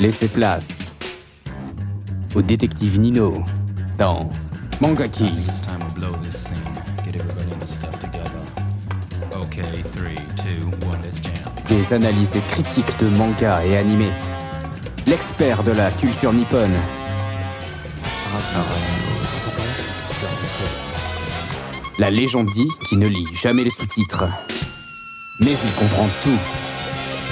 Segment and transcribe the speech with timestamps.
[0.00, 0.94] laissez place
[2.34, 3.42] au détective Nino
[3.98, 4.28] dans
[4.80, 5.32] Manga King.
[11.68, 14.12] Des analyses critiques de manga et animés.
[15.06, 16.76] L'expert de la culture nippone.
[21.98, 24.24] La légende dit qu'il ne lit jamais les sous-titres.
[25.40, 26.38] Mais il comprend tout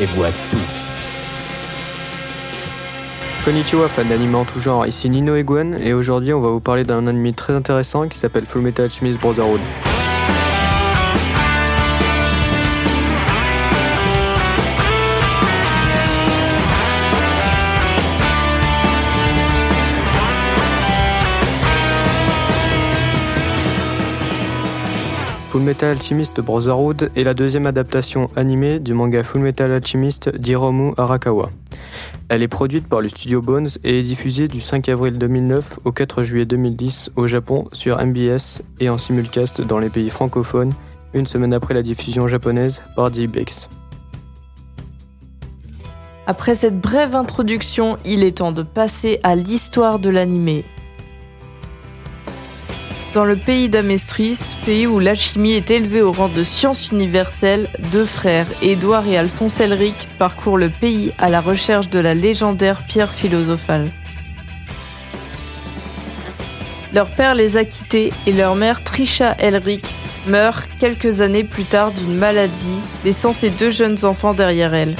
[0.00, 0.81] et voit tout.
[3.44, 6.84] Konnichiwa, fan d'anime en tout genre, ici Nino Eguen et aujourd'hui on va vous parler
[6.84, 9.58] d'un anime très intéressant qui s'appelle Full Metal Alchemist Brotherhood.
[25.48, 30.92] Full Metal Alchemist Brotherhood est la deuxième adaptation animée du manga Full Metal Alchemist d'Hiromu
[30.96, 31.50] Arakawa.
[32.32, 35.92] Elle est produite par le studio Bones et est diffusée du 5 avril 2009 au
[35.92, 40.72] 4 juillet 2010 au Japon sur MBS et en simulcast dans les pays francophones,
[41.12, 43.68] une semaine après la diffusion japonaise par DBX.
[46.26, 50.64] Après cette brève introduction, il est temps de passer à l'histoire de l'animé.
[53.14, 58.06] Dans le pays d'Amestris, pays où l'alchimie est élevée au rang de science universelle, deux
[58.06, 63.12] frères, Édouard et Alphonse Elric, parcourent le pays à la recherche de la légendaire pierre
[63.12, 63.90] philosophale.
[66.94, 69.94] Leur père les a quittés et leur mère, Trisha Elric,
[70.26, 74.96] meurt quelques années plus tard d'une maladie, laissant ses deux jeunes enfants derrière elle.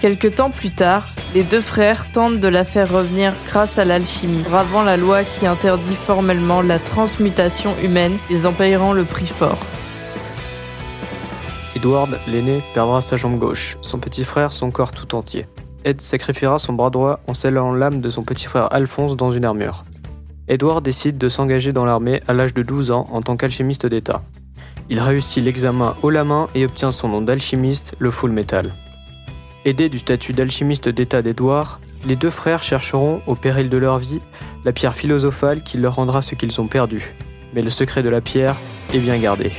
[0.00, 4.42] Quelque temps plus tard, les deux frères tentent de la faire revenir grâce à l'alchimie,
[4.42, 9.58] bravant la loi qui interdit formellement la transmutation humaine, les en payeront le prix fort.
[11.76, 15.46] Edward, l'aîné, perdra sa jambe gauche, son petit frère son corps tout entier.
[15.84, 19.44] Ed sacrifiera son bras droit en scellant l'âme de son petit frère Alphonse dans une
[19.44, 19.84] armure.
[20.48, 24.22] Edward décide de s'engager dans l'armée à l'âge de 12 ans en tant qu'alchimiste d'État.
[24.90, 28.72] Il réussit l'examen haut la main et obtient son nom d'alchimiste, le Full Metal.
[29.66, 34.20] Aidés du statut d'alchimiste d'État d'Edouard, les deux frères chercheront, au péril de leur vie,
[34.64, 37.12] la pierre philosophale qui leur rendra ce qu'ils ont perdu.
[37.52, 38.56] Mais le secret de la pierre
[38.94, 39.52] est bien gardé.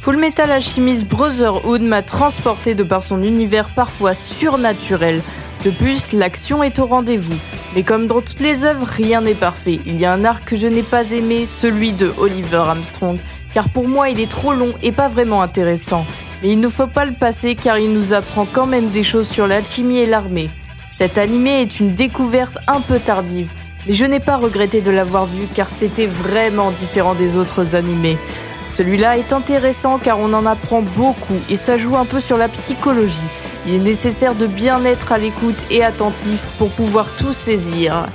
[0.00, 5.20] Full Metal Alchemist Brotherhood m'a transporté de par son univers parfois surnaturel.
[5.62, 7.38] De plus, l'action est au rendez-vous.
[7.74, 9.78] Mais comme dans toutes les œuvres, rien n'est parfait.
[9.84, 13.18] Il y a un arc que je n'ai pas aimé, celui de Oliver Armstrong,
[13.52, 16.06] car pour moi il est trop long et pas vraiment intéressant.
[16.42, 19.28] Mais il ne faut pas le passer car il nous apprend quand même des choses
[19.28, 20.50] sur l'alchimie et l'armée.
[20.96, 23.50] Cet animé est une découverte un peu tardive,
[23.86, 28.18] mais je n'ai pas regretté de l'avoir vu car c'était vraiment différent des autres animés.
[28.76, 32.48] Celui-là est intéressant car on en apprend beaucoup et ça joue un peu sur la
[32.48, 33.22] psychologie.
[33.66, 38.06] Il est nécessaire de bien être à l'écoute et attentif pour pouvoir tout saisir.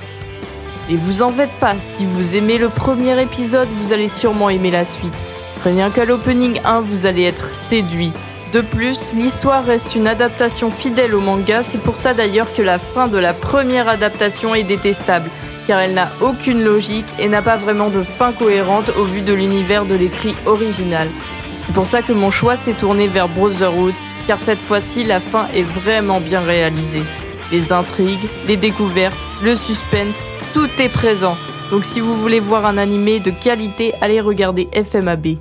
[0.89, 4.71] Et vous en faites pas, si vous aimez le premier épisode, vous allez sûrement aimer
[4.71, 5.21] la suite.
[5.63, 8.13] Rien qu'à l'opening 1, vous allez être séduit.
[8.53, 12.79] De plus, l'histoire reste une adaptation fidèle au manga, c'est pour ça d'ailleurs que la
[12.79, 15.29] fin de la première adaptation est détestable,
[15.67, 19.33] car elle n'a aucune logique et n'a pas vraiment de fin cohérente au vu de
[19.33, 21.07] l'univers de l'écrit original.
[21.65, 23.93] C'est pour ça que mon choix s'est tourné vers Brotherhood,
[24.25, 27.03] car cette fois-ci la fin est vraiment bien réalisée.
[27.51, 30.23] Les intrigues, les découvertes, le suspense,
[30.55, 31.37] tout est présent.
[31.69, 35.37] Donc si vous voulez voir un animé de qualité, allez regarder FMAB.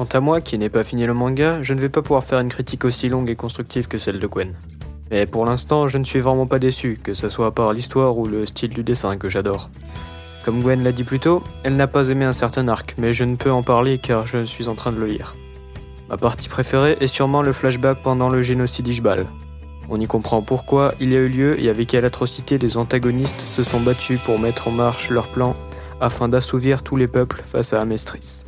[0.00, 2.40] Quant à moi, qui n'ai pas fini le manga, je ne vais pas pouvoir faire
[2.40, 4.54] une critique aussi longue et constructive que celle de Gwen.
[5.10, 8.26] Mais pour l'instant, je ne suis vraiment pas déçu, que ce soit par l'histoire ou
[8.26, 9.68] le style du dessin que j'adore.
[10.42, 13.24] Comme Gwen l'a dit plus tôt, elle n'a pas aimé un certain arc, mais je
[13.24, 15.36] ne peux en parler car je suis en train de le lire.
[16.08, 19.26] Ma partie préférée est sûrement le flashback pendant le génocide Ishbal.
[19.90, 23.62] On y comprend pourquoi il a eu lieu et avec quelle atrocité les antagonistes se
[23.62, 25.54] sont battus pour mettre en marche leur plan
[26.00, 28.46] afin d'assouvir tous les peuples face à Amestris.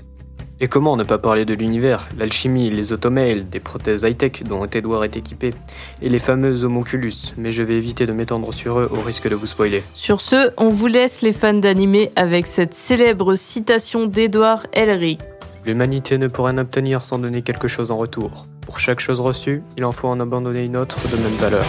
[0.65, 5.03] Et comment ne pas parler de l'univers, l'alchimie, les automails, des prothèses high-tech dont Edward
[5.03, 5.55] est équipé,
[6.01, 9.35] et les fameux homunculus, mais je vais éviter de m'étendre sur eux au risque de
[9.35, 9.83] vous spoiler.
[9.93, 15.19] Sur ce, on vous laisse les fans d'animé avec cette célèbre citation d'Edouard Elric.
[15.67, 18.47] L'humanité ne pourrait en obtenir sans donner quelque chose en retour.
[18.61, 21.65] Pour chaque chose reçue, il en faut en abandonner une autre de même valeur.